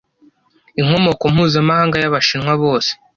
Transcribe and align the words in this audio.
Inkomoko 0.79 1.23
mpuzamahanga 1.33 1.95
yabashinwa 2.03 2.53
bose 2.63 2.91